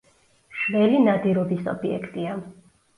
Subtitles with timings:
[0.61, 2.39] შველი ნადირობის ობიექტია.